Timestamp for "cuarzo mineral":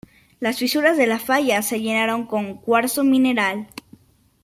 2.57-3.67